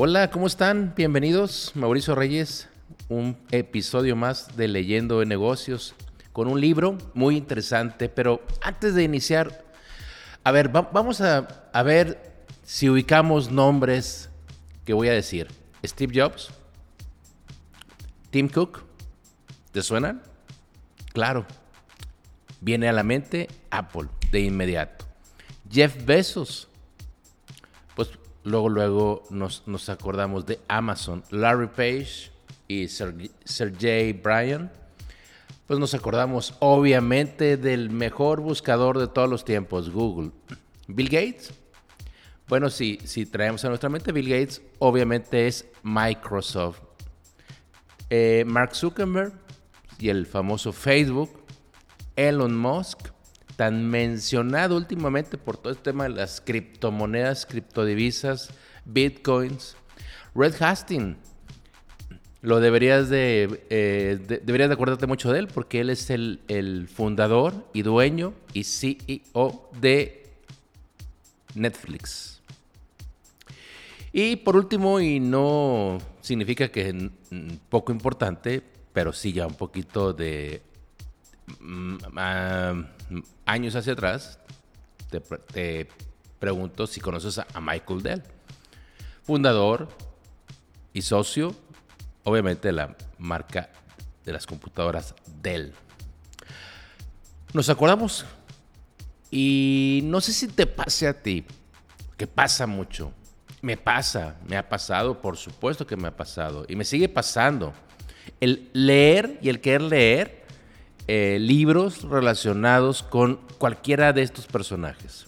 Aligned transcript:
Hola, 0.00 0.30
¿cómo 0.30 0.46
están? 0.46 0.94
Bienvenidos, 0.94 1.72
Mauricio 1.74 2.14
Reyes, 2.14 2.68
un 3.08 3.36
episodio 3.50 4.14
más 4.14 4.56
de 4.56 4.68
Leyendo 4.68 5.18
de 5.18 5.26
Negocios 5.26 5.96
con 6.32 6.46
un 6.46 6.60
libro 6.60 6.96
muy 7.14 7.36
interesante, 7.36 8.08
pero 8.08 8.40
antes 8.60 8.94
de 8.94 9.02
iniciar, 9.02 9.64
a 10.44 10.52
ver, 10.52 10.68
vamos 10.68 11.20
a, 11.20 11.68
a 11.72 11.82
ver 11.82 12.46
si 12.64 12.88
ubicamos 12.88 13.50
nombres 13.50 14.30
que 14.84 14.92
voy 14.92 15.08
a 15.08 15.12
decir. 15.12 15.48
Steve 15.84 16.12
Jobs, 16.14 16.50
Tim 18.30 18.48
Cook, 18.48 18.84
¿te 19.72 19.82
suenan? 19.82 20.22
Claro, 21.12 21.44
viene 22.60 22.88
a 22.88 22.92
la 22.92 23.02
mente 23.02 23.48
Apple 23.70 24.06
de 24.30 24.42
inmediato. 24.42 25.06
Jeff 25.68 26.04
Bezos, 26.06 26.68
luego, 28.48 28.68
luego 28.68 29.22
nos, 29.30 29.62
nos 29.66 29.88
acordamos 29.88 30.46
de 30.46 30.58
Amazon. 30.68 31.22
Larry 31.30 31.68
Page 31.68 32.30
y 32.66 32.88
Sergey 32.88 34.12
Bryant, 34.12 34.70
pues 35.66 35.78
nos 35.78 35.94
acordamos 35.94 36.54
obviamente 36.60 37.56
del 37.56 37.90
mejor 37.90 38.40
buscador 38.40 38.98
de 38.98 39.06
todos 39.06 39.28
los 39.28 39.44
tiempos, 39.44 39.90
Google. 39.90 40.30
Bill 40.86 41.08
Gates. 41.08 41.52
Bueno, 42.48 42.70
si, 42.70 42.98
si 43.04 43.26
traemos 43.26 43.64
a 43.64 43.68
nuestra 43.68 43.90
mente 43.90 44.10
Bill 44.10 44.28
Gates, 44.28 44.62
obviamente 44.78 45.46
es 45.46 45.66
Microsoft. 45.82 46.80
Eh, 48.08 48.44
Mark 48.46 48.74
Zuckerberg 48.74 49.34
y 49.98 50.08
el 50.08 50.26
famoso 50.26 50.72
Facebook. 50.72 51.30
Elon 52.16 52.56
Musk 52.56 53.10
tan 53.58 53.90
mencionado 53.90 54.76
últimamente 54.76 55.36
por 55.36 55.56
todo 55.56 55.72
el 55.72 55.80
tema 55.80 56.04
de 56.04 56.10
las 56.10 56.40
criptomonedas, 56.40 57.44
criptodivisas, 57.44 58.50
bitcoins. 58.84 59.76
Red 60.32 60.54
Hastings, 60.62 61.16
lo 62.40 62.60
deberías 62.60 63.08
de, 63.08 63.64
eh, 63.68 64.40
deberías 64.44 64.68
de 64.68 64.74
acordarte 64.74 65.08
mucho 65.08 65.32
de 65.32 65.40
él 65.40 65.48
porque 65.48 65.80
él 65.80 65.90
es 65.90 66.08
el, 66.10 66.38
el, 66.46 66.86
fundador 66.86 67.66
y 67.74 67.82
dueño 67.82 68.32
y 68.52 68.62
CEO 68.62 69.70
de 69.80 70.30
Netflix. 71.56 72.40
Y 74.12 74.36
por 74.36 74.54
último, 74.54 75.00
y 75.00 75.18
no 75.18 75.98
significa 76.20 76.68
que 76.68 76.90
es 76.90 76.94
poco 77.68 77.90
importante, 77.90 78.62
pero 78.92 79.12
sí 79.12 79.32
ya 79.32 79.48
un 79.48 79.54
poquito 79.54 80.12
de 80.12 80.62
Mm, 81.60 81.96
ah, 82.16 82.74
años 83.46 83.74
hacia 83.74 83.92
atrás, 83.92 84.38
te, 85.10 85.88
pregunto 86.38 86.86
si 86.86 87.00
conoces 87.00 87.38
a, 87.38 87.60
Michael 87.60 88.02
Dell, 88.02 88.22
fundador 89.22 89.88
y 90.92 91.02
socio, 91.02 91.54
obviamente, 92.24 92.68
de 92.68 92.72
la 92.72 92.96
marca 93.18 93.70
de 94.24 94.32
las 94.32 94.46
computadoras 94.46 95.14
Dell. 95.42 95.72
Nos 97.52 97.68
acordamos 97.70 98.24
y 99.30 100.00
no 100.04 100.20
sé 100.20 100.32
si 100.32 100.48
te 100.48 100.66
pase 100.66 101.08
a 101.08 101.22
ti, 101.22 101.44
que 102.16 102.26
pasa 102.26 102.66
mucho. 102.66 103.12
Me 103.60 103.76
pasa, 103.76 104.36
me 104.46 104.56
ha 104.56 104.68
pasado, 104.68 105.20
por 105.20 105.36
supuesto 105.36 105.86
que 105.86 105.96
me 105.96 106.08
ha 106.08 106.16
pasado 106.16 106.64
y 106.68 106.76
me 106.76 106.84
sigue 106.84 107.08
pasando. 107.08 107.72
El 108.40 108.68
leer 108.72 109.38
y 109.42 109.48
el 109.48 109.60
querer 109.60 109.82
leer 109.82 110.37
eh, 111.08 111.38
libros 111.40 112.02
relacionados 112.02 113.02
con 113.02 113.40
cualquiera 113.58 114.12
de 114.12 114.22
estos 114.22 114.46
personajes. 114.46 115.26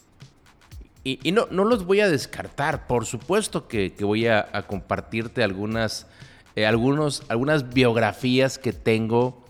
Y, 1.03 1.33
no, 1.33 1.49
no, 1.51 1.65
los 1.65 1.87
voy 1.87 2.01
a 2.01 2.11
descartar, 2.11 2.87
por 2.87 3.07
supuesto 3.07 3.67
que, 3.67 3.95
voy 4.01 4.27
a, 4.27 4.47
compartirte 4.67 5.43
algunas, 5.43 6.07
eh, 6.55 6.67
algunos, 6.67 7.23
algunas 7.29 7.73
biografías 7.73 8.59
que 8.59 8.75
tengo 8.75 9.43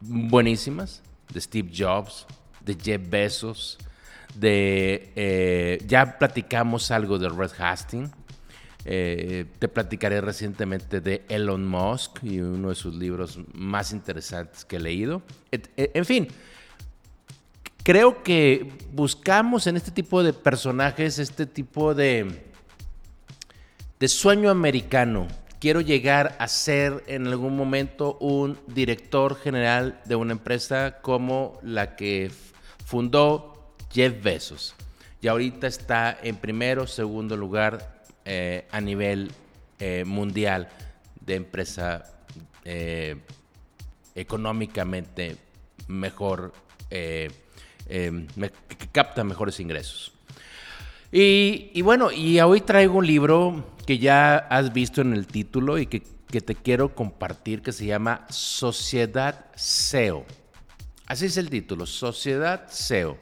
buenísimas, 0.00 1.02
de 1.32 1.40
Steve 1.40 1.70
Jobs, 1.74 2.26
de 2.60 2.76
Jeff 2.80 3.08
Bezos, 3.08 3.78
de... 4.34 5.10
Eh, 5.16 5.82
ya 5.86 6.18
platicamos 6.18 6.90
algo 6.90 7.18
de 7.18 7.30
Red 7.30 7.52
Hastings, 7.58 8.10
eh, 8.90 9.44
te 9.58 9.68
platicaré 9.68 10.22
recientemente 10.22 11.02
de 11.02 11.22
Elon 11.28 11.68
Musk 11.68 12.24
y 12.24 12.40
uno 12.40 12.70
de 12.70 12.74
sus 12.74 12.94
libros 12.94 13.38
más 13.52 13.92
interesantes 13.92 14.64
que 14.64 14.76
he 14.76 14.80
leído. 14.80 15.20
E, 15.52 15.60
en 15.76 16.06
fin, 16.06 16.28
creo 17.82 18.22
que 18.22 18.72
buscamos 18.94 19.66
en 19.66 19.76
este 19.76 19.90
tipo 19.90 20.22
de 20.22 20.32
personajes 20.32 21.18
este 21.18 21.44
tipo 21.44 21.94
de, 21.94 22.46
de 24.00 24.08
sueño 24.08 24.48
americano. 24.48 25.28
Quiero 25.60 25.82
llegar 25.82 26.34
a 26.38 26.48
ser 26.48 27.04
en 27.08 27.26
algún 27.26 27.58
momento 27.58 28.16
un 28.20 28.58
director 28.68 29.36
general 29.36 30.00
de 30.06 30.16
una 30.16 30.32
empresa 30.32 31.02
como 31.02 31.60
la 31.62 31.94
que 31.94 32.30
fundó 32.86 33.74
Jeff 33.92 34.22
Bezos. 34.22 34.74
Y 35.20 35.28
ahorita 35.28 35.66
está 35.66 36.18
en 36.22 36.36
primero, 36.36 36.86
segundo 36.86 37.36
lugar 37.36 37.97
eh, 38.30 38.66
a 38.70 38.78
nivel 38.82 39.30
eh, 39.78 40.04
mundial 40.04 40.68
de 41.18 41.34
empresa 41.34 42.04
eh, 42.62 43.16
económicamente 44.14 45.38
mejor, 45.86 46.52
que 46.90 47.30
capta 48.92 49.24
mejores 49.24 49.60
ingresos. 49.60 50.12
Y, 51.10 51.80
bueno, 51.80 52.12
y 52.12 52.38
hoy 52.40 52.60
traigo 52.60 52.98
un 52.98 53.06
libro 53.06 53.64
que 53.86 53.96
ya 53.96 54.36
has 54.36 54.74
visto 54.74 55.00
en 55.00 55.14
el 55.14 55.26
título 55.26 55.78
y 55.78 55.86
que, 55.86 56.02
que 56.30 56.42
te 56.42 56.54
quiero 56.54 56.94
compartir 56.94 57.62
que 57.62 57.72
se 57.72 57.86
llama 57.86 58.26
Sociedad 58.28 59.46
SEO. 59.56 60.26
Así 61.06 61.24
es 61.24 61.38
el 61.38 61.48
título, 61.48 61.86
Sociedad 61.86 62.68
SEO. 62.68 63.16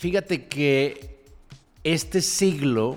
Fíjate 0.00 0.46
que 0.46 1.26
este 1.84 2.22
siglo, 2.22 2.96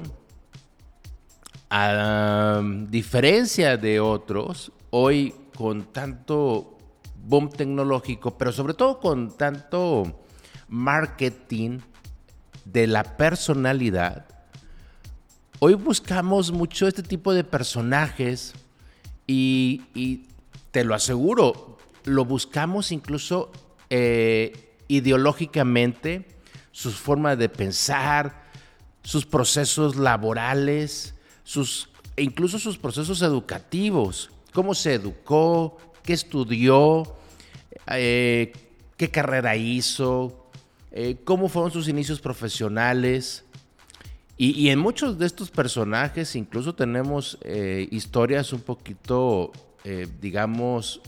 a 1.69 2.61
diferencia 2.89 3.75
de 3.75 3.99
otros, 3.99 4.71
hoy 4.89 5.35
con 5.53 5.91
tanto 5.91 6.77
boom 7.25 7.49
tecnológico, 7.49 8.37
pero 8.37 8.53
sobre 8.53 8.73
todo 8.73 9.01
con 9.01 9.35
tanto 9.35 10.23
marketing 10.69 11.79
de 12.63 12.87
la 12.87 13.03
personalidad, 13.17 14.25
hoy 15.59 15.73
buscamos 15.73 16.53
mucho 16.53 16.87
este 16.87 17.03
tipo 17.03 17.33
de 17.33 17.43
personajes 17.43 18.53
y, 19.27 20.23
te 20.71 20.85
lo 20.85 20.95
aseguro, 20.95 21.77
lo 22.05 22.23
buscamos 22.23 22.93
incluso 22.93 23.51
eh, 23.89 24.77
ideológicamente 24.87 26.32
sus 26.73 26.95
formas 26.95 27.37
de 27.37 27.47
pensar, 27.47 28.43
sus 29.03 29.25
procesos 29.25 29.95
laborales, 29.95 31.13
sus, 31.43 31.87
e 32.17 32.23
incluso 32.23 32.59
sus 32.59 32.77
procesos 32.77 33.21
educativos, 33.21 34.31
cómo 34.51 34.73
se 34.73 34.95
educó, 34.95 35.77
qué 36.01 36.13
estudió, 36.13 37.15
eh, 37.87 38.51
qué 38.97 39.09
carrera 39.09 39.55
hizo, 39.55 40.49
eh, 40.91 41.17
cómo 41.23 41.47
fueron 41.47 41.71
sus 41.71 41.87
inicios 41.87 42.19
profesionales. 42.19 43.45
Y, 44.35 44.69
en 44.69 44.79
muchos 44.79 45.19
de 45.19 45.27
estos 45.27 45.51
personajes 45.51 46.35
incluso 46.35 46.73
tenemos 46.73 47.37
eh, 47.43 47.87
historias 47.91 48.51
un 48.51 48.61
poquito, 48.61 49.51
digamos, 50.19 51.01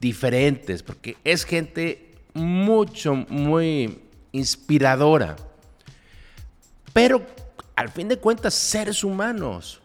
diferentes, 0.00 0.82
porque 0.82 1.16
es 1.24 1.44
gente 1.44 2.05
mucho, 2.36 3.14
muy 3.14 3.98
inspiradora. 4.32 5.36
Pero 6.92 7.26
al 7.74 7.90
fin 7.90 8.08
de 8.08 8.18
cuentas, 8.18 8.54
seres 8.54 9.02
humanos. 9.02 9.80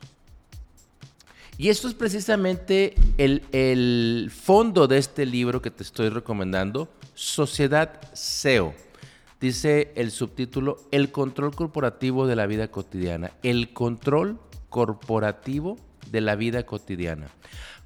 Y 1.58 1.70
esto 1.70 1.88
es 1.88 1.94
precisamente 1.94 2.96
el, 3.18 3.44
el, 3.52 4.32
fondo 4.34 4.88
de 4.88 4.98
este 4.98 5.26
libro 5.26 5.62
que 5.62 5.72
te 5.72 5.84
estoy 5.84 6.10
recomendando, 6.10 6.90
Sociedad 7.14 8.02
SEO. 8.14 8.74
Dice 9.40 9.92
el 9.96 10.12
subtítulo, 10.12 10.78
El 10.92 11.12
control 11.12 11.56
corporativo 11.56 12.28
de 12.28 12.36
la 12.36 12.48
vida 12.48 12.70
cotidiana. 12.70 13.32
El 13.44 13.74
control 13.74 14.40
corporativo 14.70 15.78
de 16.10 16.22
la 16.22 16.36
vida 16.36 16.64
cotidiana. 16.64 17.28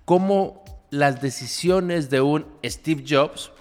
Cómo 0.06 0.64
las 0.90 1.22
decisiones 1.22 2.10
de 2.10 2.22
un 2.22 2.46
Steve 2.64 3.04
Jobs, 3.08 3.52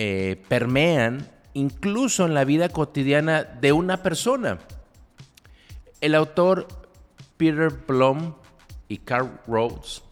eh, 0.00 0.40
permean 0.46 1.28
incluso 1.54 2.24
en 2.24 2.32
la 2.32 2.44
vida 2.44 2.68
cotidiana 2.68 3.42
de 3.42 3.72
una 3.72 4.00
persona. 4.00 4.60
El 6.00 6.14
autor 6.14 6.68
Peter 7.36 7.70
Blum 7.84 8.34
y 8.86 8.98
Carl 8.98 9.40
Rhodes 9.48 10.04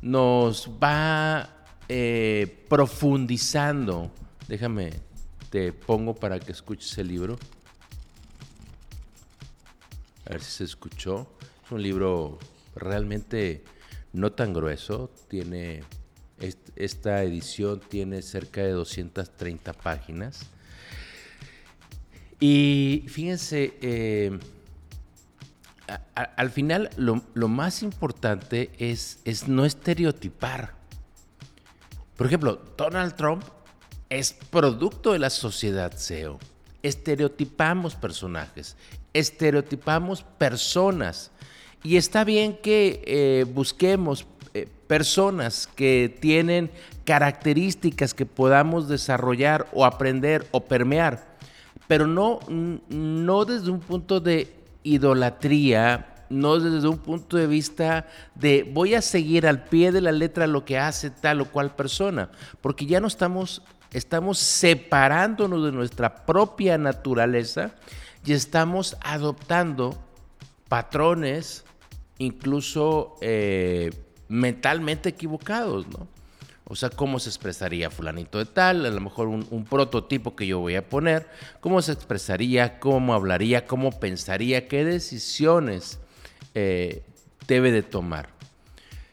nos 0.00 0.70
va 0.82 1.66
eh, 1.86 2.64
profundizando. 2.70 4.10
Déjame, 4.48 4.94
te 5.50 5.74
pongo 5.74 6.14
para 6.14 6.40
que 6.40 6.52
escuches 6.52 6.96
el 6.96 7.08
libro. 7.08 7.38
A 10.24 10.30
ver 10.30 10.40
si 10.40 10.50
se 10.50 10.64
escuchó. 10.64 11.30
Es 11.66 11.70
un 11.70 11.82
libro 11.82 12.38
realmente 12.74 13.64
no 14.14 14.32
tan 14.32 14.54
grueso. 14.54 15.10
Tiene 15.28 15.82
esta 16.76 17.22
edición 17.22 17.80
tiene 17.88 18.22
cerca 18.22 18.62
de 18.62 18.72
230 18.72 19.72
páginas. 19.74 20.46
Y 22.40 23.04
fíjense, 23.08 23.74
eh, 23.82 24.38
al 26.14 26.50
final 26.50 26.90
lo, 26.96 27.48
más 27.48 27.82
importante 27.82 28.70
es, 28.78 29.18
es 29.24 29.48
no 29.48 29.64
estereotipar. 29.64 30.74
Por 32.16 32.26
ejemplo, 32.26 32.60
Donald 32.76 33.14
Trump 33.14 33.44
es 34.08 34.32
producto 34.32 35.12
de 35.12 35.18
la 35.18 35.30
sociedad 35.30 35.92
SEO. 35.96 36.38
Estereotipamos 36.82 37.94
personajes, 37.94 38.76
estereotipamos 39.12 40.22
personas. 40.22 41.30
Y 41.82 41.96
está 41.96 42.24
bien 42.24 42.58
que 42.58 43.02
eh, 43.06 43.44
busquemos 43.44 44.26
eh, 44.54 44.68
personas 44.86 45.68
que 45.74 46.16
tienen 46.20 46.70
características 47.04 48.14
que 48.14 48.26
podamos 48.26 48.88
desarrollar 48.88 49.66
o 49.72 49.84
aprender 49.84 50.46
o 50.50 50.64
permear, 50.64 51.36
pero 51.86 52.06
no, 52.06 52.40
no 52.48 53.44
desde 53.44 53.70
un 53.70 53.80
punto 53.80 54.20
de 54.20 54.52
idolatría, 54.82 56.14
no 56.30 56.58
desde 56.58 56.88
un 56.88 56.98
punto 56.98 57.36
de 57.36 57.46
vista 57.46 58.06
de 58.34 58.68
voy 58.72 58.94
a 58.94 59.02
seguir 59.02 59.46
al 59.46 59.64
pie 59.64 59.92
de 59.92 60.00
la 60.00 60.12
letra 60.12 60.46
lo 60.46 60.64
que 60.64 60.78
hace 60.78 61.10
tal 61.10 61.40
o 61.40 61.44
cual 61.46 61.74
persona, 61.74 62.30
porque 62.60 62.86
ya 62.86 63.00
no 63.00 63.08
estamos, 63.08 63.62
estamos 63.92 64.38
separándonos 64.38 65.64
de 65.64 65.72
nuestra 65.72 66.24
propia 66.24 66.78
naturaleza 66.78 67.72
y 68.24 68.32
estamos 68.32 68.96
adoptando 69.02 69.98
patrones, 70.68 71.64
incluso 72.18 73.16
eh, 73.20 73.90
mentalmente 74.30 75.08
equivocados, 75.08 75.86
¿no? 75.88 76.08
O 76.64 76.76
sea, 76.76 76.88
cómo 76.88 77.18
se 77.18 77.28
expresaría 77.28 77.90
fulanito 77.90 78.38
de 78.38 78.46
tal, 78.46 78.86
a 78.86 78.90
lo 78.90 79.00
mejor 79.00 79.26
un, 79.26 79.64
prototipo 79.68 80.36
que 80.36 80.46
yo 80.46 80.60
voy 80.60 80.76
a 80.76 80.88
poner, 80.88 81.28
cómo 81.58 81.82
se 81.82 81.90
expresaría, 81.90 82.78
cómo 82.78 83.12
hablaría, 83.12 83.66
cómo 83.66 83.90
pensaría, 83.90 84.68
qué 84.68 84.84
decisiones 84.84 85.98
eh, 86.54 87.02
debe 87.48 87.72
de 87.72 87.82
tomar. 87.82 88.28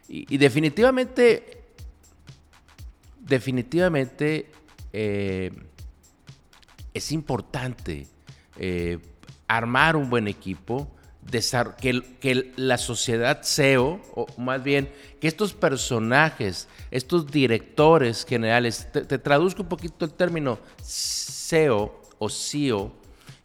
Y, 0.08 0.38
definitivamente, 0.38 1.64
definitivamente 3.20 4.52
eh, 4.94 5.52
es 6.94 7.12
importante 7.12 8.06
eh, 8.58 9.00
armar 9.48 9.96
un 9.96 10.12
buen 10.12 10.28
equipo, 10.28 10.92
que, 11.30 12.02
que, 12.20 12.54
la 12.56 12.78
sociedad 12.78 13.42
SEO, 13.44 14.02
o 14.16 14.28
más 14.38 14.64
bien 14.64 14.92
que 15.20 15.28
estos 15.28 15.54
personajes, 15.54 16.68
estos 16.92 17.28
directores 17.28 18.26
generales, 18.26 18.88
te, 18.92 19.18
traduzco 19.18 19.64
un 19.64 19.70
poquito 19.70 20.06
el 20.06 20.14
término 20.14 20.60
SEO 20.82 22.02
o 22.18 22.30
CEO, 22.30 22.92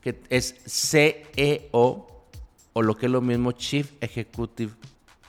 que 0.01 0.21
es 0.29 0.55
CEO, 0.67 2.07
o 2.73 2.83
lo 2.83 2.97
que 2.97 3.07
es 3.07 3.13
lo 3.13 3.21
mismo 3.21 3.53
Chief 3.53 3.93
Executive 4.01 4.73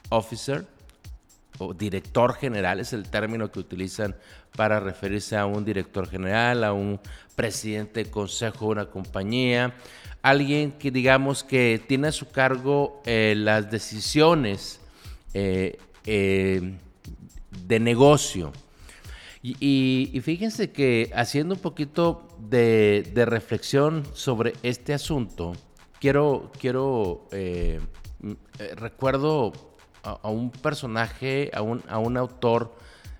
Officer, 0.10 0.66
o 1.60 1.74
director 1.74 2.34
general, 2.34 2.80
es 2.80 2.94
el 2.94 3.10
término 3.10 3.52
que 3.52 3.60
utilizan 3.60 4.16
para 4.56 4.80
referirse 4.80 5.38
a 5.38 5.46
un 5.46 5.66
director 5.66 6.08
general, 6.08 6.64
a 6.64 6.74
un 6.74 7.00
presidente 7.36 8.04
de 8.04 8.12
consejo 8.12 8.66
de 8.66 8.72
una 8.72 8.86
compañía, 8.86 9.76
alguien 10.22 10.72
que 10.72 10.92
digamos 10.92 11.44
que 11.44 11.82
tiene 11.88 12.08
a 12.08 12.12
su 12.12 12.30
cargo 12.30 13.02
eh, 13.06 13.34
las 13.38 13.70
decisiones 13.70 14.80
eh, 15.34 15.78
eh, 16.06 16.78
de 17.68 17.80
negocio. 17.80 18.52
Y, 19.46 20.22
fíjense 20.24 20.72
que 20.72 21.12
haciendo 21.14 21.56
un 21.56 21.60
poquito 21.60 22.30
de, 22.40 23.12
reflexión 23.28 24.06
sobre 24.14 24.54
este 24.64 24.94
asunto, 24.94 25.54
quiero, 26.00 26.50
quiero 26.62 27.28
recuerdo 28.78 29.73
a, 30.04 30.30
un 30.30 30.52
personaje, 30.52 31.50
a 31.54 31.62
un, 31.62 31.82
a 31.88 31.98
un 31.98 32.18
autor 32.18 32.76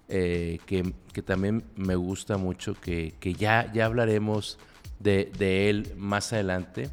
que, 0.08 0.94
también 1.26 1.64
me 1.76 1.96
gusta 1.96 2.38
mucho, 2.38 2.76
que, 2.76 3.16
que 3.20 3.34
ya, 3.34 3.72
ya 3.74 3.86
hablaremos 3.86 4.60
de, 5.04 5.70
él 5.70 5.94
más 5.98 6.34
adelante. 6.34 6.90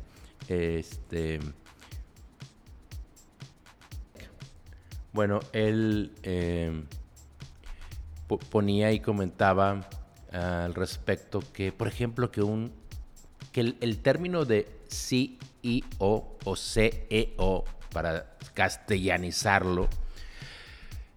Este, 0.48 1.38
bueno, 5.12 5.40
él 5.52 6.12
eh, 6.22 6.82
ponía 8.50 8.92
y 8.92 9.00
comentaba 9.00 9.88
al 10.32 10.74
respecto 10.74 11.42
que, 11.52 11.72
por 11.72 11.88
ejemplo, 11.88 12.30
que 12.30 12.42
un 12.42 12.72
que 13.52 13.74
el, 13.80 13.98
término 13.98 14.44
de 14.44 14.68
CEO 14.88 16.38
o 16.44 16.56
CEO 16.56 17.64
para 17.92 18.36
castellanizarlo 18.54 19.88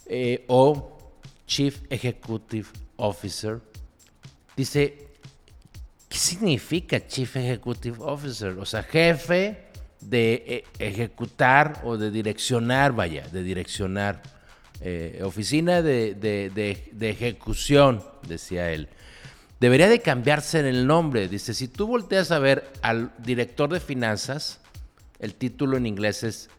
eh, 0.07 0.45
o 0.47 0.97
Chief 1.45 1.81
Executive 1.89 2.67
Officer 2.97 3.59
dice 4.55 5.13
¿Qué 6.13 6.19
significa 6.19 7.07
Chief 7.07 7.35
Executive 7.37 7.97
Officer? 7.99 8.51
O 8.59 8.67
sea, 8.67 8.83
jefe 8.83 9.57
de 9.99 10.43
eh, 10.45 10.63
ejecutar 10.77 11.81
o 11.83 11.97
de 11.97 12.11
direccionar, 12.11 12.91
vaya, 12.91 13.27
de 13.29 13.41
direccionar. 13.41 14.21
Eh, 14.79 15.21
oficina 15.23 15.81
de, 15.81 16.85
ejecución, 17.01 18.03
decía 18.27 18.69
él. 18.69 18.89
Debería 19.59 19.89
de 19.89 20.01
cambiarse 20.01 20.59
en 20.59 20.67
el 20.67 20.85
nombre. 20.85 21.27
Dice, 21.27 21.55
si 21.55 21.67
tú 21.67 21.87
volteas 21.87 22.29
a 22.29 22.37
ver 22.37 22.71
al 22.83 23.11
director 23.17 23.73
de 23.73 23.79
finanzas, 23.79 24.59
el 25.17 25.33
título 25.33 25.77
en 25.77 25.87
inglés 25.87 26.21
es 26.21 26.51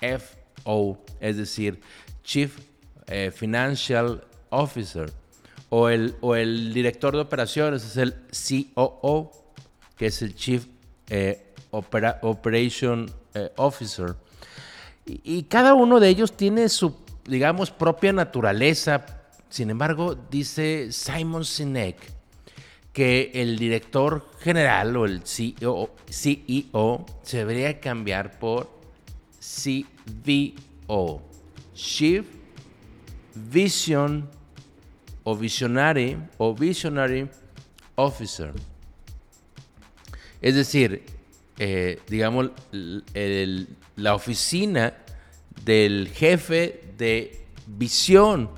CFO, 0.00 0.98
es 1.20 1.36
decir, 1.36 1.80
Chief 2.22 2.56
eh, 3.06 3.30
Financial 3.34 4.24
Officer 4.50 5.12
o 5.68 5.88
el, 5.88 6.14
o 6.20 6.34
el 6.36 6.72
director 6.72 7.14
de 7.14 7.20
operaciones 7.20 7.84
es 7.84 7.96
el 7.96 8.14
COO, 8.74 9.32
que 9.96 10.06
es 10.06 10.22
el 10.22 10.34
Chief 10.34 10.66
eh, 11.08 11.52
Operation 11.70 13.10
eh, 13.34 13.52
Officer. 13.56 14.14
Y, 15.04 15.44
cada 15.44 15.74
uno 15.74 16.00
de 16.00 16.08
ellos 16.08 16.36
tiene 16.36 16.68
su, 16.68 16.96
digamos, 17.26 17.70
propia 17.70 18.12
naturaleza. 18.12 19.06
Sin 19.48 19.70
embargo, 19.70 20.16
dice 20.30 20.90
Simon 20.90 21.44
Sinek 21.44 22.15
que 22.96 23.30
el 23.34 23.58
director 23.58 24.26
general 24.40 24.96
o 24.96 25.04
el 25.04 25.20
CEO, 25.22 25.90
CEO 26.08 27.04
se 27.22 27.36
debería 27.36 27.78
cambiar 27.78 28.38
por 28.38 28.70
CVO, 29.38 31.20
Chief 31.74 32.24
Vision 33.34 34.26
o 35.24 35.36
visionary 35.36 36.16
o 36.38 36.54
visionary 36.54 37.28
officer. 37.96 38.54
Es 40.40 40.54
decir, 40.54 41.02
eh, 41.58 42.00
digamos, 42.08 42.50
la 42.72 44.14
oficina 44.14 44.94
del 45.66 46.08
jefe 46.14 46.94
de 46.96 47.44
visión 47.66 48.48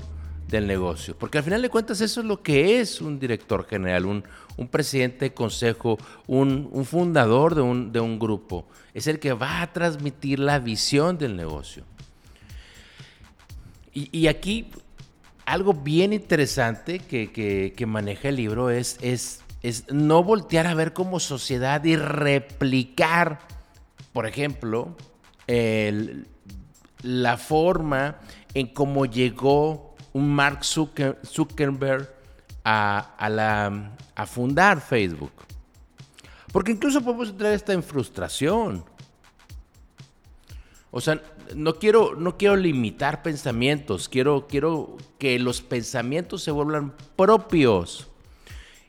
del 0.49 0.67
negocio. 0.67 1.17
Porque 1.17 1.38
al 1.38 1.45
final 1.45 1.62
de 1.62 1.69
cuentas 1.69 2.00
eso 2.00 2.21
es 2.21 2.26
lo 2.26 2.43
que 2.43 2.81
es 2.81 3.00
un 3.00 3.19
director 3.19 3.67
general, 3.67 4.07
un, 4.07 4.25
presidente 4.71 5.26
de 5.26 5.35
consejo, 5.35 5.99
un, 6.26 6.85
fundador 6.85 7.55
de 7.55 7.61
un, 7.61 7.93
de 7.93 8.00
un 8.00 8.19
grupo. 8.19 8.67
Es 8.95 9.07
el 9.07 9.19
que 9.19 9.33
va 9.33 9.62
a 9.62 9.73
transmitir 9.73 10.38
la 10.38 10.59
visión 10.59 11.19
del 11.19 11.37
negocio. 11.37 11.85
Y, 13.93 14.09
y 14.17 14.26
aquí 14.26 14.71
algo 15.49 15.73
bien 15.73 16.12
interesante 16.12 16.99
que, 16.99 17.85
maneja 17.87 18.28
el 18.28 18.37
libro 18.37 18.71
es, 18.71 18.99
es, 19.00 19.43
es, 19.62 19.90
no 19.90 20.23
voltear 20.23 20.67
a 20.67 20.75
ver 20.75 20.93
como 20.93 21.21
sociedad 21.21 21.83
y 21.85 21.97
replicar, 21.97 23.40
por 24.12 24.26
ejemplo, 24.26 24.95
la 27.02 27.37
forma 27.38 28.19
en 28.52 28.67
cómo 28.67 29.07
llegó 29.07 29.88
un 30.12 30.35
Mark 30.35 30.65
Zuckerberg 30.65 32.09
a, 32.65 33.91
a 34.15 34.27
fundar 34.27 34.81
Facebook. 34.81 35.33
Porque 36.53 36.73
incluso 36.73 37.00
podemos 37.00 37.29
entrar 37.31 37.53
esta 37.53 37.73
en 37.73 37.83
frustración. 37.83 38.85
O 40.91 41.00
sea, 41.00 41.21
no 41.55 41.75
quiero, 41.75 42.15
no 42.15 42.37
quiero 42.37 42.57
limitar 42.57 43.23
pensamientos, 43.23 44.09
quiero, 44.09 44.47
quiero 44.49 44.97
que 45.19 45.38
los 45.38 45.61
pensamientos 45.61 46.43
se 46.43 46.50
vuelvan 46.50 46.95
propios. 47.17 48.09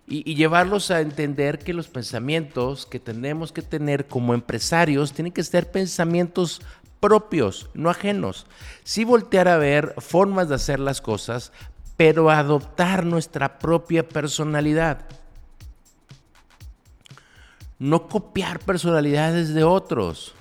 y, 0.07 0.33
llevarlos 0.33 0.89
a 0.89 1.01
entender 1.01 1.59
que 1.59 1.71
los 1.71 1.87
pensamientos 1.87 2.87
que 2.87 2.99
tenemos 2.99 3.51
que 3.51 3.61
tener 3.61 4.07
como 4.07 4.33
empresarios 4.33 5.13
tienen 5.13 5.31
que 5.31 5.43
ser 5.43 5.69
pensamientos 5.69 6.61
propios, 6.99 7.69
no 7.73 7.89
ajenos. 7.89 8.45
Sí 8.83 9.03
voltear 9.03 9.47
a 9.47 9.57
ver 9.57 9.95
formas 9.97 10.49
de 10.49 10.55
hacer 10.55 10.79
las 10.79 11.01
cosas, 11.01 11.51
pero 11.97 12.29
adoptar 12.29 13.05
nuestra 13.05 13.59
propia 13.59 14.07
personalidad. 14.07 15.05
No 17.77 18.07
copiar 18.07 18.59
personalidades 18.59 19.53
de 19.53 19.63
otros. 19.63 20.35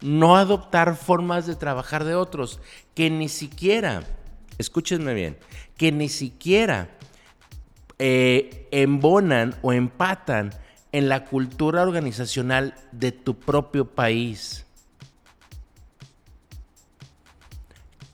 No 0.00 0.36
adoptar 0.36 0.96
formas 0.96 1.46
de 1.46 1.56
trabajar 1.56 2.04
de 2.04 2.14
otros. 2.14 2.60
Que 2.94 3.10
ni 3.10 3.28
siquiera, 3.28 4.02
escúchenme 4.58 5.14
bien, 5.14 5.36
que 5.76 5.92
ni 5.92 6.08
siquiera 6.08 6.88
eh, 7.98 8.68
embonan 8.70 9.54
o 9.62 9.72
empatan 9.72 10.52
en 10.92 11.08
la 11.08 11.24
cultura 11.24 11.82
organizacional 11.82 12.74
de 12.92 13.12
tu 13.12 13.38
propio 13.38 13.84
país. 13.84 14.66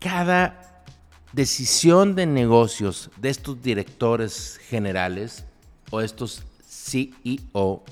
Cada 0.08 0.84
decisión 1.32 2.14
de 2.14 2.26
negocios 2.26 3.10
de 3.16 3.28
estos 3.28 3.60
directores 3.60 4.60
generales 4.68 5.44
o 5.90 6.00
estos 6.00 6.44
CEO 6.64 7.82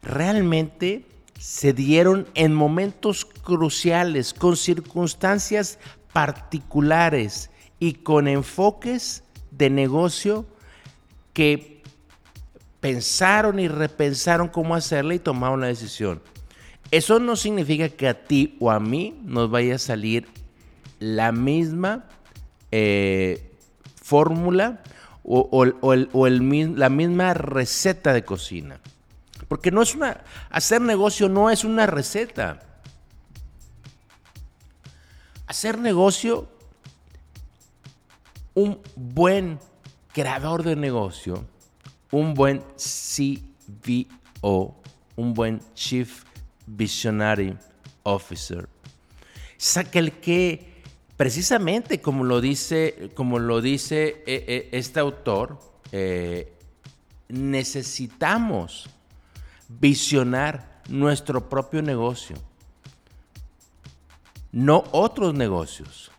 realmente 0.00 1.04
se 1.38 1.74
dieron 1.74 2.26
en 2.32 2.54
momentos 2.54 3.26
cruciales, 3.26 4.32
con 4.32 4.56
circunstancias 4.56 5.78
particulares 6.14 7.50
y 7.78 7.92
con 7.92 8.26
enfoques 8.26 9.24
de 9.50 9.68
negocio 9.68 10.46
que 11.34 11.82
pensaron 12.80 13.60
y 13.60 13.68
repensaron 13.68 14.48
cómo 14.48 14.74
hacerle 14.74 15.16
y 15.16 15.18
tomaron 15.18 15.60
la 15.60 15.66
decisión. 15.66 16.22
Eso 16.90 17.18
no 17.18 17.36
significa 17.36 17.90
que 17.90 18.08
a 18.08 18.24
ti 18.24 18.56
o 18.58 18.70
a 18.70 18.80
mí 18.80 19.20
nos 19.22 19.50
vaya 19.50 19.74
a 19.74 19.78
salir 19.78 20.43
la 20.98 21.32
misma 21.32 22.04
eh, 22.70 23.52
fórmula 23.96 24.82
o, 25.22 25.64
la 25.64 26.88
misma 26.88 27.34
receta 27.34 28.12
de 28.12 28.24
cocina. 28.24 28.80
Porque 29.48 29.70
no 29.70 29.82
es 29.82 29.94
una. 29.94 30.22
Hacer 30.50 30.80
negocio 30.80 31.28
no 31.28 31.50
es 31.50 31.64
una 31.64 31.86
receta. 31.86 32.60
Hacer 35.46 35.78
negocio, 35.78 36.48
un 38.54 38.80
buen 38.96 39.58
creador 40.12 40.62
de 40.62 40.76
negocio, 40.76 41.44
un 42.10 42.34
buen 42.34 42.62
CVO, 42.76 44.74
un 45.16 45.34
buen 45.34 45.60
Chief 45.74 46.24
Visionary 46.66 47.56
Officer, 48.04 48.68
es 49.58 49.76
aquel 49.76 50.12
que 50.12 50.73
precisamente 51.24 52.02
como 52.02 52.22
lo 52.22 52.42
dice, 52.42 53.10
como 53.14 53.38
lo 53.38 53.62
dice 53.62 54.22
eh, 54.26 54.44
eh, 54.46 54.68
este 54.72 55.00
autor, 55.00 55.58
eh, 55.90 56.52
necesitamos 57.30 58.90
visionar 59.70 60.82
nuestro 60.90 61.48
propio 61.48 61.80
negocio, 61.80 62.36
no 64.52 64.84
otros 64.90 65.32
negocios. 65.32 66.10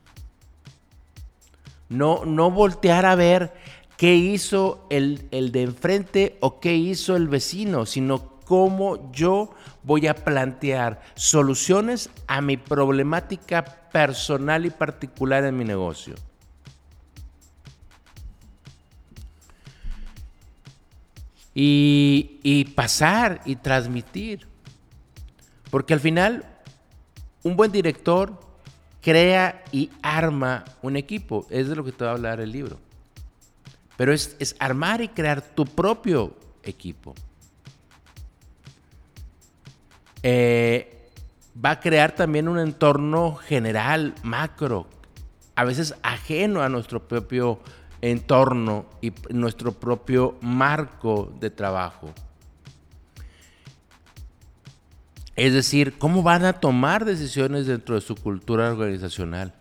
No, 1.88 2.25
no 2.25 2.50
voltear 2.50 3.05
a 3.05 3.13
ver 3.13 3.53
qué 3.97 4.15
hizo 4.15 4.88
el, 4.89 5.27
el 5.29 5.51
de 5.51 5.62
enfrente 5.62 6.38
o 6.39 6.59
qué 6.59 6.74
hizo 6.74 7.15
el 7.15 7.27
vecino, 7.27 7.85
sino 7.85 8.35
cómo 8.45 9.11
yo 9.11 9.53
voy 9.83 10.07
a 10.07 10.15
plantear 10.15 11.01
soluciones 11.15 12.09
a 12.27 12.41
mi 12.41 12.57
problemática 12.57 13.65
personal 13.91 14.65
y 14.65 14.69
particular 14.69 15.43
en 15.43 15.57
mi 15.57 15.65
negocio. 15.65 16.15
Y, 21.57 22.65
pasar 22.75 23.41
y 23.45 23.55
transmitir. 23.55 24.45
Porque 25.69 25.93
al 25.93 26.01
final, 26.01 26.45
un 27.43 27.55
buen 27.55 27.71
director 27.71 28.37
crea 29.01 29.63
y 29.71 29.89
arma 30.01 30.65
un 30.81 30.97
equipo. 30.97 31.47
Es 31.49 31.69
de 31.69 31.75
lo 31.77 31.85
que 31.85 31.93
te 31.93 32.03
va 32.03 32.11
a 32.11 32.13
hablar 32.15 32.41
el 32.41 32.51
libro. 32.51 32.77
Pero 33.95 34.11
es, 34.11 34.35
es 34.39 34.55
armar 34.59 35.01
y 35.01 35.07
crear 35.07 35.41
tu 35.41 35.65
propio 35.65 36.35
equipo. 36.63 37.15
Eh, 40.27 41.12
va 41.63 41.70
a 41.70 41.79
crear 41.79 42.15
también 42.15 42.48
un 42.48 42.58
entorno 42.58 43.36
general, 43.36 44.15
macro, 44.24 44.88
a 45.53 45.63
veces 45.63 45.94
ajeno 46.01 46.63
a 46.63 46.70
nuestro 46.70 47.08
propio 47.08 47.60
entorno 48.01 48.88
y 49.01 49.13
nuestro 49.29 49.72
propio 49.74 50.36
marco 50.41 51.32
de 51.39 51.51
trabajo. 51.51 52.12
Es 55.36 55.53
decir, 55.53 56.00
cómo 56.00 56.24
van 56.24 56.44
a 56.44 56.53
tomar 56.53 57.05
decisiones 57.05 57.67
dentro 57.67 57.94
de 57.94 58.01
su 58.01 58.15
cultura 58.15 58.72
organizacional. 58.72 59.53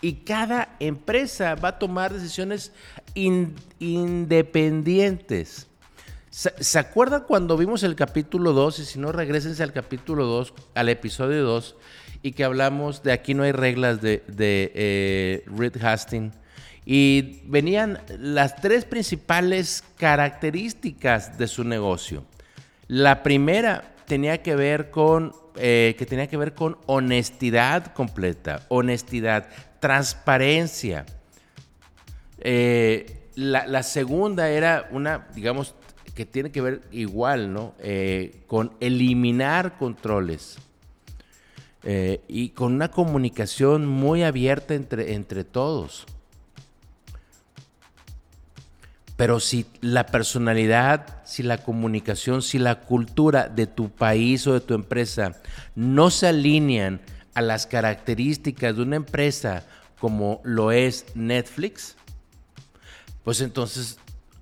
Y 0.00 0.14
cada 0.14 0.76
empresa 0.80 1.56
va 1.56 1.68
a 1.68 1.78
tomar 1.78 2.14
decisiones 2.14 2.72
independientes. 3.78 5.66
¿Se, 6.36 6.78
acuerdan 6.78 7.22
cuando 7.26 7.56
vimos 7.56 7.82
el 7.82 7.96
capítulo 7.96 8.52
2? 8.52 8.80
Y 8.80 8.84
si 8.84 8.98
no, 8.98 9.10
regresense 9.10 9.62
al 9.62 9.72
capítulo 9.72 10.26
2, 10.26 10.52
al 10.74 10.90
episodio 10.90 11.42
2, 11.44 11.76
y 12.20 12.32
que 12.32 12.44
hablamos 12.44 13.02
de 13.02 13.12
aquí 13.12 13.32
no 13.32 13.42
hay 13.42 13.52
reglas 13.52 14.02
de, 14.02 14.22
de 14.28 14.70
eh, 14.74 15.44
Reed 15.46 15.82
Hastings. 15.82 16.34
Y 16.84 17.40
venían 17.46 18.00
las 18.18 18.56
tres 18.56 18.84
principales 18.84 19.82
características 19.96 21.38
de 21.38 21.48
su 21.48 21.64
negocio. 21.64 22.22
La 22.86 23.22
primera 23.22 23.94
tenía 24.04 24.42
que 24.42 24.56
ver 24.56 24.90
con, 24.90 25.32
eh, 25.56 25.94
que 25.98 26.04
tenía 26.04 26.26
que 26.26 26.36
ver 26.36 26.52
con 26.52 26.76
honestidad 26.84 27.94
completa, 27.94 28.60
honestidad, 28.68 29.48
transparencia. 29.80 31.06
Eh, 32.40 33.22
la, 33.36 33.82
segunda 33.82 34.50
era 34.50 34.86
una, 34.90 35.28
digamos, 35.34 35.74
que 36.16 36.24
tiene 36.24 36.50
que 36.50 36.62
ver 36.62 36.82
igual, 36.90 37.52
¿no? 37.52 37.74
Eh, 37.78 38.42
con 38.46 38.72
eliminar 38.80 39.76
controles 39.76 40.56
eh, 41.84 42.22
y 42.26 42.48
con 42.48 42.72
una 42.72 42.90
comunicación 42.90 43.86
muy 43.86 44.24
abierta 44.24 44.74
entre, 44.74 45.12
entre 45.12 45.44
todos. 45.44 46.06
Pero 49.16 49.40
si 49.40 49.66
la 49.82 50.06
personalidad, 50.06 51.22
si 51.24 51.42
la 51.42 51.58
comunicación, 51.58 52.40
si 52.40 52.58
la 52.58 52.80
cultura 52.80 53.48
de 53.48 53.66
tu 53.66 53.90
país 53.90 54.46
o 54.46 54.54
de 54.54 54.60
tu 54.60 54.72
empresa 54.72 55.40
no 55.74 56.10
se 56.10 56.28
alinean 56.28 57.00
a 57.34 57.42
las 57.42 57.66
características 57.66 58.74
de 58.74 58.82
una 58.82 58.96
empresa 58.96 59.64
como 60.00 60.40
lo 60.44 60.72
es 60.72 61.04
Netflix, 61.14 61.94
pues 63.22 63.42
entonces 63.42 63.98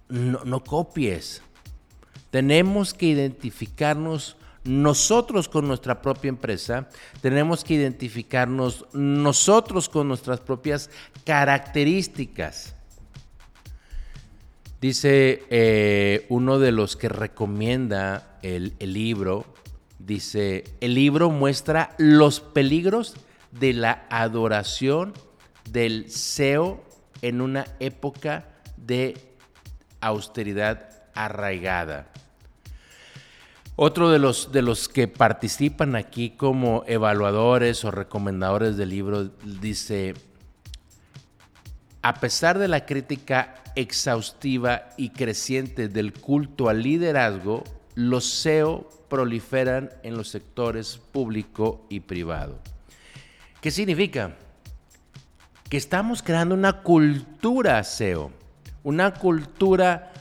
no, 0.09 0.45
no 0.45 0.63
copies. 0.63 1.43
Tenemos 2.35 2.95
que 2.95 3.07
identificarnos 3.07 4.37
nosotros 4.65 5.49
con 5.49 5.69
nuestra 5.69 6.03
propia 6.03 6.31
empresa, 6.31 6.89
tenemos 7.21 7.63
que 7.63 7.75
identificarnos 7.75 8.87
nosotros 8.93 9.89
con 9.89 10.09
nuestras 10.09 10.41
propias 10.41 10.91
características. 11.25 12.75
Dice 14.81 15.45
eh, 15.49 16.27
uno 16.29 16.59
de 16.59 16.73
los 16.73 16.97
que 16.97 17.09
recomienda 17.09 18.37
el, 18.43 18.75
el 18.81 18.95
libro, 18.95 19.47
dice, 20.01 20.65
el 20.81 20.95
libro 20.95 21.31
muestra 21.31 21.95
los 21.99 22.41
peligros 22.41 23.15
de 23.53 23.75
la 23.75 24.09
adoración 24.11 25.15
del 25.71 26.11
SEO 26.11 26.83
en 27.23 27.41
una 27.41 27.65
época 27.79 28.49
de 28.77 29.17
austeridad 30.01 31.05
arraigada. 31.15 32.11
Otro 33.77 34.11
de 34.11 34.21
los, 34.21 34.53
de 34.53 34.63
los 34.63 34.89
que 34.89 35.09
participan 35.09 35.97
aquí 35.97 36.31
como 36.31 36.85
evaluadores 36.87 37.85
o 37.85 37.91
recomendadores 37.91 38.77
del 38.77 38.91
libro 38.91 39.31
dice, 39.61 40.15
a 42.01 42.15
pesar 42.15 42.59
de 42.59 42.69
la 42.69 42.87
crítica 42.87 43.57
exhaustiva 43.75 44.91
y 44.97 45.11
creciente 45.11 45.89
del 45.89 46.13
culto 46.13 46.69
al 46.69 46.83
liderazgo, 46.83 47.65
los 47.97 48.25
SEO 48.25 48.89
proliferan 49.09 49.91
en 50.05 50.17
los 50.17 50.29
sectores 50.29 51.01
público 51.11 51.85
y 51.89 51.99
privado. 51.99 52.61
¿Qué 53.61 53.73
significa? 53.73 54.37
Que 55.69 55.79
estamos 55.79 56.23
creando 56.23 56.55
una 56.55 56.83
cultura 56.83 57.83
SEO, 57.83 58.31
una 58.85 59.15
cultura 59.15 60.13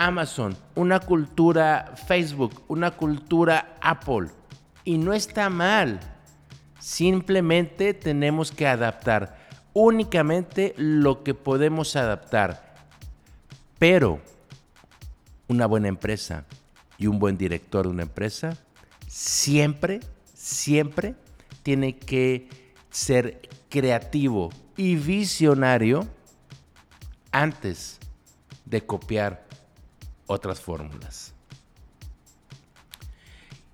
Amazon, 0.00 0.56
una 0.76 0.98
cultura 0.98 1.92
Facebook, 2.06 2.62
una 2.68 2.90
cultura 2.90 3.76
Apple. 3.82 4.28
Y 4.82 4.96
no 4.96 5.12
está 5.12 5.50
mal. 5.50 6.00
Simplemente 6.78 7.92
tenemos 7.92 8.50
que 8.50 8.66
adaptar 8.66 9.36
únicamente 9.74 10.72
lo 10.78 11.22
que 11.22 11.34
podemos 11.34 11.96
adaptar. 11.96 12.76
Pero 13.78 14.20
una 15.48 15.66
buena 15.66 15.88
empresa 15.88 16.46
y 16.96 17.06
un 17.06 17.18
buen 17.18 17.36
director 17.36 17.84
de 17.84 17.92
una 17.92 18.04
empresa 18.04 18.56
siempre, 19.06 20.00
siempre 20.32 21.14
tiene 21.62 21.98
que 21.98 22.48
ser 22.88 23.50
creativo 23.68 24.48
y 24.78 24.96
visionario 24.96 26.08
antes 27.32 27.98
de 28.64 28.80
copiar 28.80 29.49
otras 30.30 30.60
fórmulas. 30.60 31.34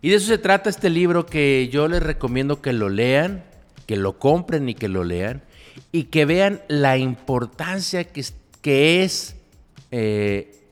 Y 0.01 0.11
de 0.11 0.17
eso 0.17 0.27
se 0.27 0.39
trata 0.39 0.71
este 0.71 0.89
libro 0.89 1.27
que 1.27 1.69
yo 1.71 1.87
les 1.89 2.03
recomiendo 2.03 2.63
que 2.63 2.73
lo 2.73 2.89
lean, 2.89 3.45
que 3.87 3.97
lo 3.97 4.19
compren 4.19 4.69
y 4.69 4.75
que 4.75 4.89
lo 4.89 5.05
lean, 5.05 5.43
y 5.93 6.05
que 6.05 6.25
vean 6.25 6.63
la 6.69 6.97
importancia 6.97 8.05
que, 8.05 8.25
que 8.63 9.05
es 9.05 9.37
eh, 9.91 10.71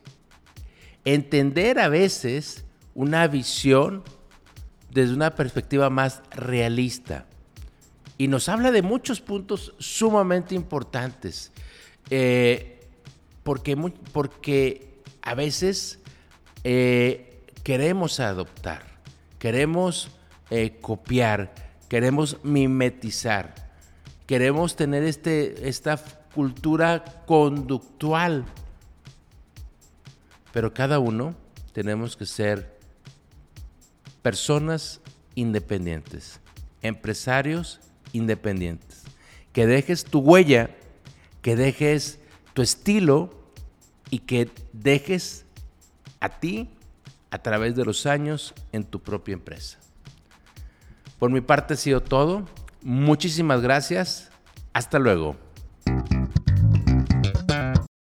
entender 1.05 1.79
a 1.79 1.87
veces 1.87 2.65
una 2.95 3.27
visión 3.27 4.03
desde 4.89 5.13
una 5.13 5.35
perspectiva 5.35 5.89
más 5.89 6.21
realista. 6.31 7.25
Y 8.17 8.27
nos 8.27 8.49
habla 8.49 8.71
de 8.71 8.81
muchos 8.81 9.21
puntos 9.21 9.73
sumamente 9.77 10.55
importantes. 10.55 11.51
Eh, 12.09 12.75
porque, 13.43 13.75
porque 14.11 14.94
a 15.25 15.33
veces 15.33 15.99
eh, 16.63 17.43
queremos 17.63 18.19
adoptar, 18.19 18.83
queremos 19.39 20.09
copiar, 20.79 21.53
queremos 21.89 22.37
mimetizar, 22.43 23.53
queremos 24.25 24.75
tener 24.75 25.03
este, 25.03 25.67
esta 25.67 25.97
cultura 26.35 27.03
conductual. 27.25 28.45
Pero 30.53 30.73
cada 30.73 30.99
uno 30.99 31.35
tenemos 31.73 32.15
que 32.15 32.25
ser 32.25 32.77
personas 34.21 35.01
independientes, 35.35 36.39
empresarios 36.81 37.79
independientes. 38.13 39.03
Que 39.53 39.67
dejes 39.67 40.03
tu 40.03 40.19
huella, 40.19 40.69
que 41.41 41.55
dejes 41.55 42.19
tu 42.53 42.61
estilo 42.61 43.44
y 44.15 44.19
que 44.19 44.49
dejes 44.71 45.43
a 46.21 46.39
ti 46.39 46.69
a 47.31 47.39
través 47.39 47.75
de 47.75 47.83
los 47.83 48.05
años 48.05 48.53
en 48.71 48.85
tu 48.85 49.01
propia 49.01 49.33
empresa. 49.33 49.77
Por 51.19 51.31
mi 51.31 51.41
parte 51.41 51.73
ha 51.73 51.77
sido 51.77 52.01
todo. 52.01 52.47
Muchísimas 52.81 53.59
gracias. 53.59 54.31
Hasta 54.71 54.99
luego. 54.99 55.35